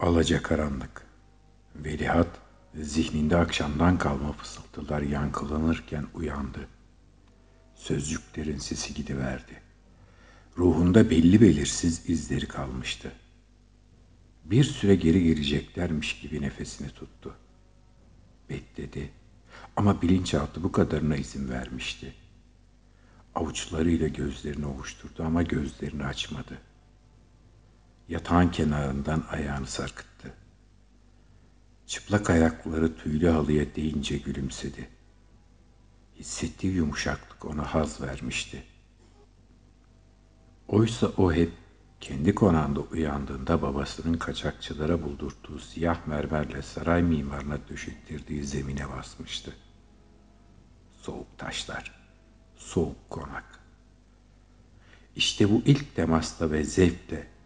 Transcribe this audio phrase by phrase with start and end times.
[0.00, 1.06] Alacakaranlık.
[1.76, 2.28] Velihat
[2.74, 6.68] zihninde akşamdan kalma fısıltılar yankılanırken uyandı.
[7.74, 9.62] Sözcüklerin sesi gidiverdi.
[10.58, 13.12] Ruhunda belli belirsiz izleri kalmıştı.
[14.44, 17.34] Bir süre geri geleceklermiş gibi nefesini tuttu.
[18.50, 19.10] Bekledi
[19.76, 22.14] ama bilinçaltı bu kadarına izin vermişti.
[23.34, 26.58] Avuçlarıyla gözlerini ovuşturdu ama gözlerini açmadı.
[28.10, 30.34] Yatağın kenarından ayağını sarkıttı.
[31.86, 34.88] Çıplak ayakları tüylü halıya değince gülümsedi.
[36.18, 38.62] Hissettiği yumuşaklık ona haz vermişti.
[40.68, 41.52] Oysa o hep
[42.00, 49.56] kendi konağında uyandığında babasının kaçakçılara buldurttuğu siyah mermerle saray mimarına döşettirdiği zemine basmıştı.
[51.02, 51.92] Soğuk taşlar,
[52.56, 53.60] soğuk konak.
[55.16, 57.39] İşte bu ilk temasta ve zevkle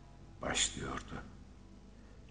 [0.44, 1.14] başlıyordu.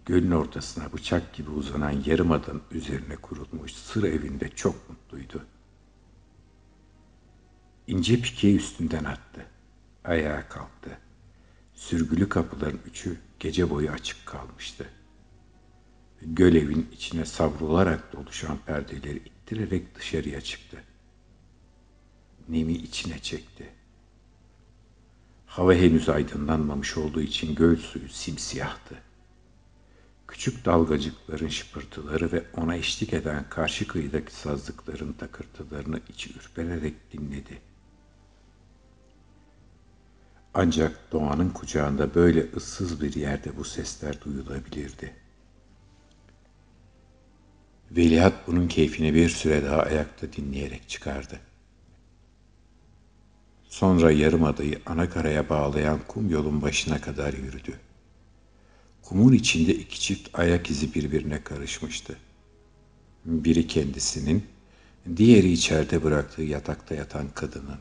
[0.06, 5.46] Gölün ortasına bıçak gibi uzanan yarım adanın üzerine kurulmuş sır evinde çok mutluydu.
[7.86, 9.46] İnce pikeyi üstünden attı.
[10.04, 10.98] Ayağa kalktı.
[11.74, 14.88] Sürgülü kapıların üçü gece boyu açık kalmıştı.
[16.22, 20.84] Göl evin içine savrularak doluşan perdeleri ittirerek dışarıya çıktı.
[22.48, 23.72] Nemi içine çekti.
[25.54, 28.94] Hava henüz aydınlanmamış olduğu için göl suyu simsiyahtı.
[30.28, 37.60] Küçük dalgacıkların şıpırtıları ve ona eşlik eden karşı kıyıdaki sazlıkların takırtılarını içi ürpererek dinledi.
[40.54, 45.14] Ancak doğanın kucağında böyle ıssız bir yerde bu sesler duyulabilirdi.
[47.90, 51.40] Velihat bunun keyfini bir süre daha ayakta dinleyerek çıkardı.
[53.74, 57.80] Sonra yarım adayı ana karaya bağlayan kum yolun başına kadar yürüdü.
[59.02, 62.16] Kumun içinde iki çift ayak izi birbirine karışmıştı.
[63.24, 64.46] Biri kendisinin,
[65.16, 67.78] diğeri içeride bıraktığı yatakta yatan kadının.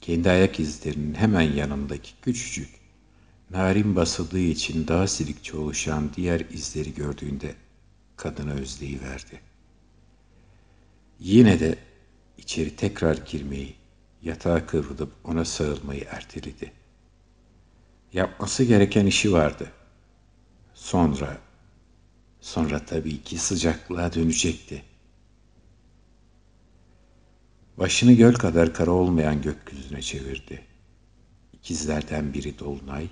[0.00, 2.70] Kendi ayak izlerinin hemen yanındaki küçücük,
[3.50, 7.54] narin basıldığı için daha silikçe oluşan diğer izleri gördüğünde
[8.16, 9.40] kadını özleyiverdi.
[11.20, 11.78] Yine de
[12.38, 13.81] içeri tekrar girmeyi,
[14.22, 16.72] yatağa kıvrılıp ona sarılmayı erteledi.
[18.12, 19.72] Yapması gereken işi vardı.
[20.74, 21.38] Sonra,
[22.40, 24.82] sonra tabii ki sıcaklığa dönecekti.
[27.78, 30.64] Başını göl kadar kara olmayan gökyüzüne çevirdi.
[31.52, 33.08] İkizlerden biri dolunay,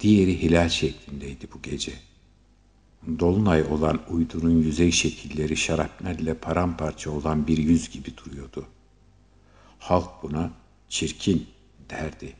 [0.00, 1.92] diğeri hilal şeklindeydi bu gece.
[3.18, 8.66] Dolunay olan uydunun yüzey şekilleri şarapnerle paramparça olan bir yüz gibi duruyordu.
[9.82, 10.50] Halk buna
[10.88, 11.46] çirkin
[11.90, 12.32] derdi.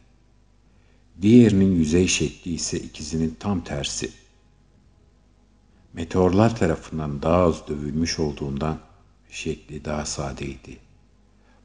[1.23, 4.11] Diğerinin yüzey şekli ise ikizinin tam tersi.
[5.93, 8.79] Meteorlar tarafından daha az dövülmüş olduğundan
[9.31, 10.79] şekli daha sadeydi.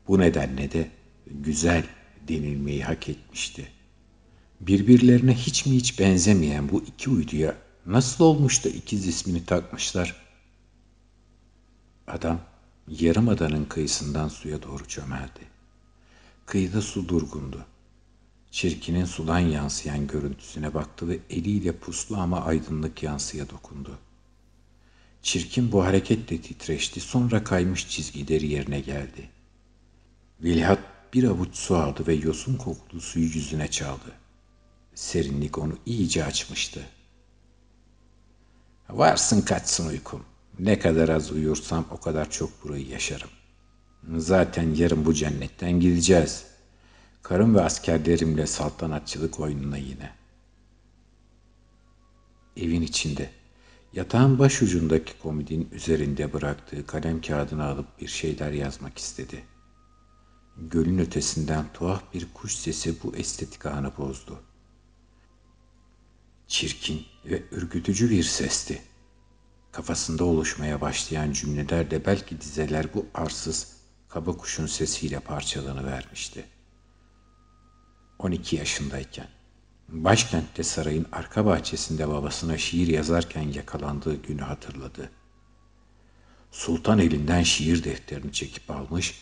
[0.08, 0.92] Bu nedenle de
[1.28, 1.84] güzel
[2.28, 3.68] denilmeyi hak etmişti.
[4.62, 7.56] Birbirlerine hiç mi hiç benzemeyen bu iki uyduya
[7.86, 10.16] nasıl olmuş da ikiz ismini takmışlar?
[12.08, 12.40] Adam
[12.88, 15.56] yarım adanın kıyısından suya doğru çömeldi.
[16.47, 17.66] Kıyıda su durgundu.
[18.52, 24.00] Çirkinin sudan yansıyan görüntüsüne baktı ve eliyle puslu ama aydınlık yansıya dokundu.
[25.22, 29.30] Çirkin bu hareketle titreşti, sonra kaymış çizgileri yerine geldi.
[30.44, 30.80] Velihat
[31.13, 34.12] bir avuç su aldı ve yosun kokulu suyu yüzüne çaldı.
[34.96, 36.86] Serinlik onu iyice açmıştı.
[38.90, 40.25] Varsın kaçsın uykum.
[40.59, 43.30] Ne kadar az uyursam o kadar çok burayı yaşarım.
[44.18, 46.46] Zaten yarın bu cennetten gideceğiz.
[47.24, 50.12] Karım ve askerlerimle saltanatçılık oyununa yine.
[52.57, 53.30] Evin içinde,
[53.94, 59.44] yatağın baş ucundaki komodin üzerinde bıraktığı kalem kağıdını alıp bir şeyler yazmak istedi.
[60.57, 64.39] Gölün ötesinden tuhaf bir kuş sesi bu estetik anı bozdu.
[66.48, 68.81] Çirkin ve ürkütücü bir sesti.
[69.72, 73.76] Kafasında oluşmaya başlayan cümleler belki dizeler bu arsız,
[74.09, 76.45] kaba kuşun sesiyle parçalanıvermişti.
[78.19, 79.27] 12 yaşındayken
[79.89, 85.12] başkentte sarayın arka bahçesinde babasına şiir yazarken yakalandığı günü hatırladı.
[86.51, 89.21] Sultan elinden şiir defterini çekip almış,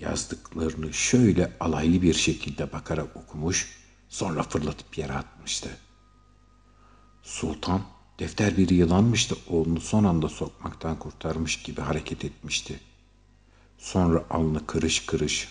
[0.00, 5.68] yazdıklarını şöyle alaylı bir şekilde bakarak okumuş, sonra fırlatıp yere atmıştı.
[7.22, 7.82] Sultan
[8.18, 12.80] defter bir yılanmış da oğlunu son anda sokmaktan kurtarmış gibi hareket etmişti.
[13.80, 15.48] Sonra alnı kırış kırış.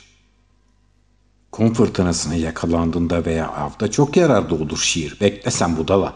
[1.51, 5.19] Kum fırtınasına yakalandığında veya avda çok yararlı olur şiir.
[5.21, 6.15] Bekle sen budala.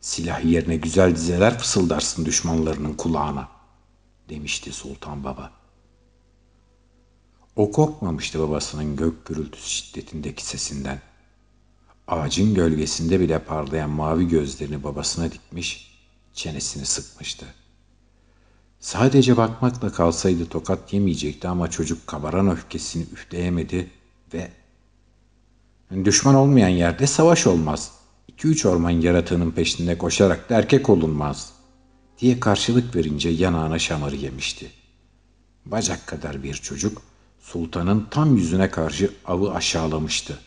[0.00, 3.48] Silah yerine güzel dizeler fısıldarsın düşmanlarının kulağına,
[4.28, 5.52] demişti Sultan Baba.
[7.56, 11.02] O korkmamıştı babasının gök gürültüsü şiddetindeki sesinden.
[12.08, 15.98] Ağacın gölgesinde bile parlayan mavi gözlerini babasına dikmiş,
[16.34, 17.46] çenesini sıkmıştı.
[18.80, 23.90] Sadece bakmakla kalsaydı tokat yemeyecekti ama çocuk kabaran öfkesini üfleyemedi
[24.34, 24.50] ve
[26.04, 27.92] Düşman olmayan yerde savaş olmaz.
[28.28, 31.52] İki üç orman yaratığının peşinde koşarak da erkek olunmaz
[32.18, 34.70] diye karşılık verince yanağına şamarı yemişti.
[35.66, 37.02] Bacak kadar bir çocuk
[37.40, 40.38] sultanın tam yüzüne karşı avı aşağılamıştı.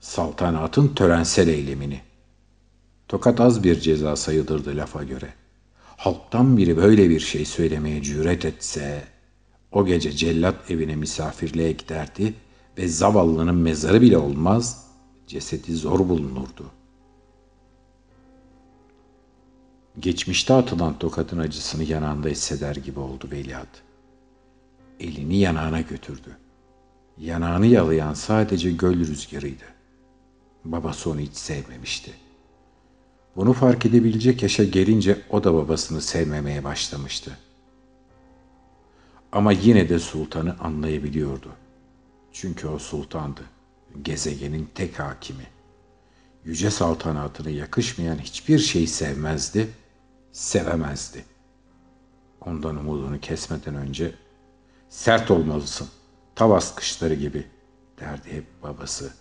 [0.00, 2.00] Saltanatın törensel eylemini.
[3.08, 5.34] Tokat az bir ceza sayılırdı lafa göre.
[5.96, 9.04] Halktan biri böyle bir şey söylemeye cüret etse,
[9.72, 12.34] o gece cellat evine misafirliğe giderdi
[12.78, 14.86] ve zavallının mezarı bile olmaz,
[15.26, 16.70] cesedi zor bulunurdu.
[20.00, 23.82] Geçmişte atılan tokatın acısını yanağında hisseder gibi oldu Veliaht.
[25.00, 26.36] Elini yanağına götürdü.
[27.18, 29.64] Yanağını yalayan sadece göl rüzgarıydı.
[30.64, 32.25] Babası onu hiç sevmemişti.
[33.36, 37.38] Bunu fark edebilecek yaşa gelince o da babasını sevmemeye başlamıştı.
[39.32, 41.66] Ama yine de sultanı anlayabiliyordu.''
[42.36, 43.40] Çünkü o sultandı.
[44.02, 45.46] Gezegenin tek hakimi.
[46.44, 49.68] Yüce saltanatına yakışmayan hiçbir şeyi sevmezdi,
[50.32, 51.24] sevemezdi.
[52.40, 54.14] Ondan umudunu kesmeden önce
[54.88, 55.88] sert olmalısın,
[56.34, 57.46] tavas kışları gibi
[58.00, 59.12] derdi hep babası.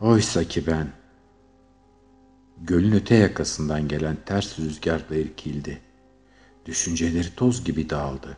[0.00, 0.92] Oysa ki ben
[2.64, 5.80] gölün öte yakasından gelen ters rüzgarla irkildi.
[6.66, 8.36] Düşünceleri toz gibi dağıldı.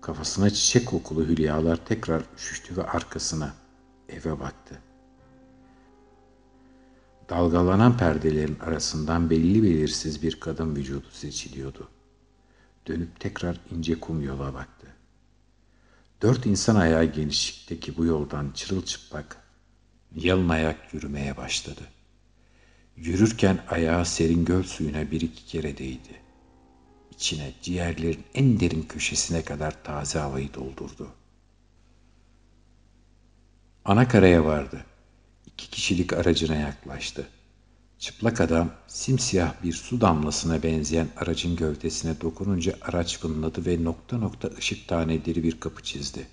[0.00, 3.54] Kafasına çiçek kokulu hülyalar tekrar üşüştü ve arkasına
[4.08, 4.78] eve baktı.
[7.28, 11.88] Dalgalanan perdelerin arasından belli belirsiz bir kadın vücudu seçiliyordu.
[12.86, 14.86] Dönüp tekrar ince kum yola baktı.
[16.22, 19.36] Dört insan ayağı genişlikteki bu yoldan çırılçıplak,
[20.14, 21.82] yalın ayak yürümeye başladı.
[23.00, 26.20] Yürürken ayağı serin göl suyuna bir iki kere değdi
[27.20, 31.08] içine, ciğerlerin en derin köşesine kadar taze havayı doldurdu.
[33.84, 34.84] Ana karaya vardı.
[35.46, 37.28] İki kişilik aracına yaklaştı.
[37.98, 44.48] Çıplak adam simsiyah bir su damlasına benzeyen aracın gövdesine dokununca araç fınladı ve nokta nokta
[44.58, 46.26] ışık taneleri bir kapı çizdi.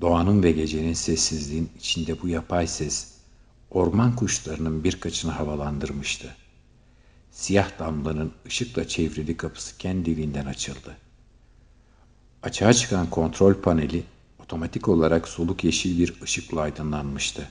[0.00, 3.13] Doğanın ve gecenin sessizliğin içinde bu yapay ses
[3.74, 6.36] orman kuşlarının birkaçını havalandırmıştı.
[7.30, 10.96] Siyah damlanın ışıkla çevrili kapısı kendiliğinden açıldı.
[12.42, 14.04] Açığa çıkan kontrol paneli
[14.42, 17.48] otomatik olarak soluk yeşil bir ışıkla aydınlanmıştı.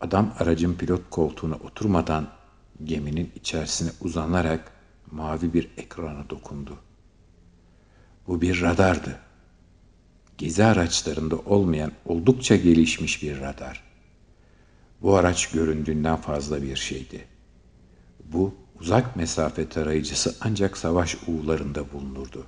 [0.00, 2.28] Adam aracın pilot koltuğuna oturmadan
[2.84, 4.72] geminin içerisine uzanarak
[5.10, 6.78] mavi bir ekrana dokundu.
[8.26, 9.18] Bu bir radardı.
[10.38, 13.93] Gezi araçlarında olmayan oldukça gelişmiş bir radar.
[15.04, 17.24] Bu araç göründüğünden fazla bir şeydi.
[18.24, 22.46] Bu Uzak mesafe tarayıcısı ancak savaş uğularında bulunurdu.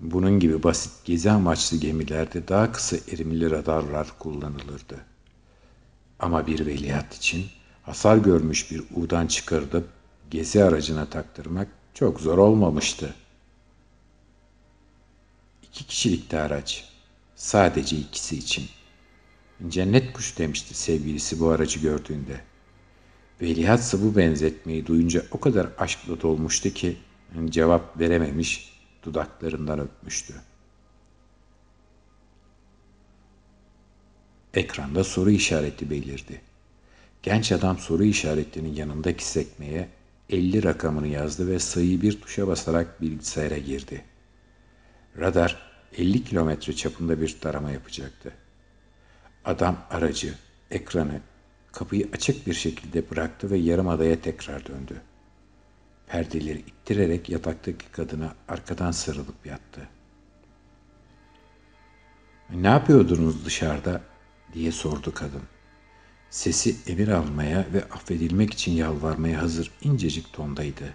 [0.00, 5.04] Bunun gibi basit gezi amaçlı gemilerde daha kısa erimli radarlar kullanılırdı.
[6.18, 7.46] Ama bir veliaht için
[7.82, 9.88] hasar görmüş bir uğdan çıkarılıp
[10.30, 13.14] gezi aracına taktırmak çok zor olmamıştı.
[15.62, 16.88] İki kişilikti araç.
[17.36, 18.75] Sadece ikisi için.
[19.68, 22.40] Cennet kuş demişti sevgilisi bu aracı gördüğünde.
[23.42, 26.96] Veliahtsa bu benzetmeyi duyunca o kadar aşkla dolmuştu ki
[27.48, 28.72] cevap verememiş,
[29.02, 30.34] dudaklarından öpmüştü.
[34.54, 36.40] Ekranda soru işareti belirdi.
[37.22, 39.88] Genç adam soru işaretinin yanındaki sekmeye
[40.30, 44.04] 50 rakamını yazdı ve sayıyı bir tuşa basarak bilgisayara girdi.
[45.18, 45.56] Radar
[45.98, 48.32] 50 kilometre çapında bir tarama yapacaktı.
[49.46, 50.34] Adam aracı,
[50.70, 51.20] ekranı
[51.76, 55.02] Kapıyı açık bir şekilde bıraktı ve yarım adaya tekrar döndü.
[56.06, 59.88] Perdeleri ittirerek yataktaki kadına arkadan sarılıp yattı.
[62.50, 64.00] Ne yapıyordunuz dışarıda
[64.52, 65.42] diye sordu kadın.
[66.30, 70.94] Sesi emir almaya ve affedilmek için yalvarmaya hazır incecik tondaydı.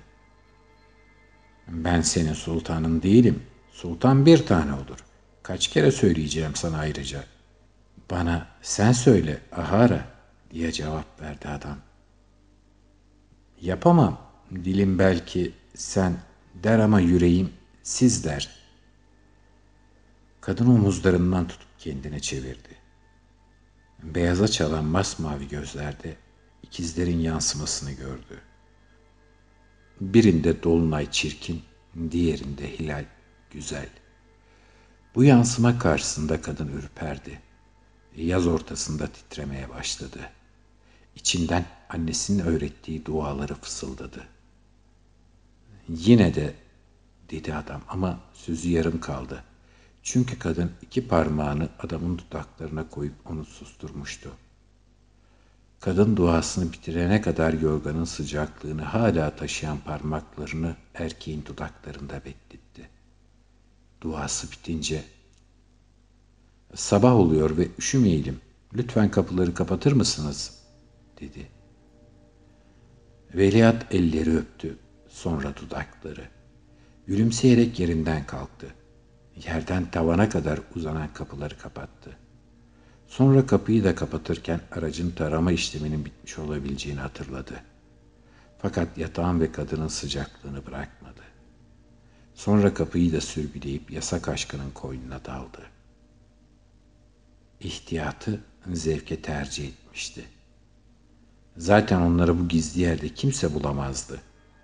[1.67, 3.43] Ben senin sultanın değilim.
[3.71, 5.05] Sultan bir tane olur.
[5.43, 7.23] Kaç kere söyleyeceğim sana ayrıca.
[8.11, 10.05] Bana sen söyle Ahara
[10.51, 11.77] diye cevap verdi adam.
[13.61, 14.21] Yapamam.
[14.51, 16.13] Dilim belki sen
[16.53, 17.53] der ama yüreğim
[17.83, 18.49] siz der.
[20.41, 22.75] Kadın omuzlarından tutup kendine çevirdi.
[24.03, 26.15] beyaza çalan masmavi gözlerde
[26.63, 28.41] ikizlerin yansımasını gördü.
[30.01, 31.61] Birinde dolunay çirkin,
[32.11, 33.05] diğerinde hilal
[33.51, 33.89] güzel.
[35.15, 37.50] Bu yansıma karşısında kadın ürperdi.
[38.15, 40.19] Yaz ortasında titremeye başladı.
[41.15, 44.27] İçinden annesinin öğrettiği duaları fısıldadı.
[45.89, 46.53] Yine de
[47.29, 49.43] dedi adam ama sözü yarım kaldı.
[50.03, 54.31] Çünkü kadın iki parmağını adamın dudaklarına koyup onu susturmuştu.
[55.79, 62.89] Kadın duasını bitirene kadar yorganın sıcaklığını hala taşıyan parmaklarını erkeğin dudaklarında bekletti.
[64.01, 65.03] Duası bitince
[66.75, 68.41] sabah oluyor ve üşümeyelim.
[68.73, 70.61] Lütfen kapıları kapatır mısınız?
[71.21, 71.47] dedi.
[73.35, 74.77] Veliaht elleri öptü,
[75.09, 76.23] sonra dudakları.
[77.07, 78.67] Gülümseyerek yerinden kalktı.
[79.45, 82.17] Yerden tavana kadar uzanan kapıları kapattı.
[83.07, 87.53] Sonra kapıyı da kapatırken aracın tarama işleminin bitmiş olabileceğini hatırladı.
[88.61, 91.21] Fakat yatağın ve kadının sıcaklığını bırakmadı.
[92.35, 95.61] Sonra kapıyı da sürgüleyip yasak aşkının koynuna daldı.
[97.63, 98.39] İhtiyatı
[98.73, 100.25] zevke tercih etmişti.
[101.57, 104.21] Zaten onları bu gizli yerde kimse bulamazdı.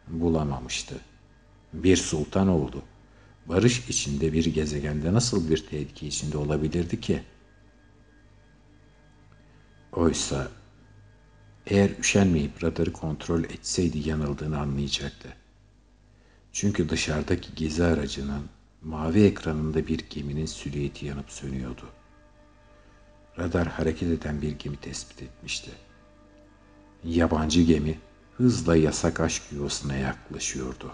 [0.08, 0.96] Bulamamıştı.
[1.74, 2.82] Bir sultan oldu.
[3.46, 7.38] Barış içinde bir gezegende nasıl bir tehlike içinde olabilirdi ki?''
[9.98, 10.52] Oysa
[11.68, 15.34] eğer üşenmeyip radarı kontrol etseydi yanıldığını anlayacaktı.
[16.52, 18.44] Çünkü dışarıdaki gezi aracının
[18.82, 21.90] mavi ekranında bir geminin silüeti yanıp sönüyordu.
[23.40, 25.72] Radar hareket eden bir gemi tespit etmişti.
[27.04, 28.00] Yabancı gemi
[28.38, 30.92] hızla yasak aşk yuvasına yaklaşıyordu.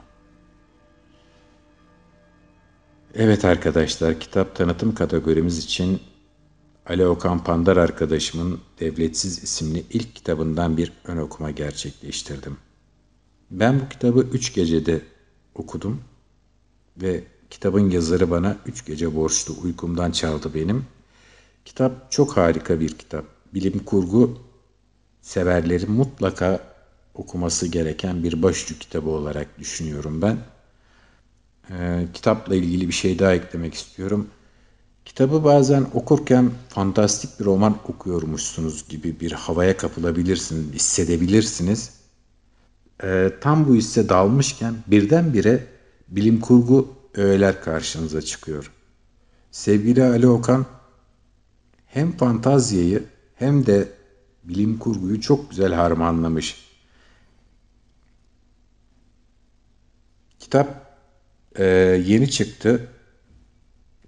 [3.16, 6.02] Evet arkadaşlar kitap tanıtım kategorimiz için
[6.86, 12.58] Ali Okan Pandar arkadaşımın Devletsiz isimli ilk kitabından bir ön okuma gerçekleştirdim.
[13.52, 15.02] Ben bu kitabı üç gecede
[15.56, 16.02] okudum
[16.98, 20.86] ve kitabın yazarı bana üç gece borçlu uykumdan çaldı benim.
[21.66, 23.26] Kitap çok harika bir kitap.
[23.54, 24.38] Bilim kurgu
[25.22, 26.60] severlerin mutlaka
[27.14, 30.38] okuması gereken bir başucu kitabı olarak düşünüyorum ben.
[31.72, 34.28] Ee, kitapla ilgili bir şey daha eklemek istiyorum.
[35.06, 41.94] Kitabı bazen okurken fantastik bir roman okuyormuşsunuz gibi bir havaya kapılabilirsiniz, hissedebilirsiniz.
[43.04, 45.68] Ee, tam bu hisse dalmışken birdenbire
[46.08, 48.72] bilim kurgu öğeler karşınıza çıkıyor.
[49.52, 50.66] Sevgili Ali Okan
[51.94, 53.04] hem fantaziyeyi
[53.36, 53.92] hem de
[54.44, 56.74] bilim kurguyu çok güzel harmanlamış.
[60.40, 60.98] Kitap
[61.56, 61.66] e,
[62.06, 62.90] yeni çıktı.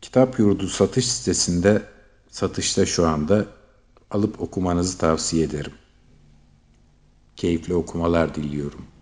[0.01, 1.81] Kitap Yurdu satış sitesinde
[2.29, 3.45] satışta şu anda
[4.11, 5.73] alıp okumanızı tavsiye ederim.
[7.35, 8.94] Keyifli okumalar diliyorum.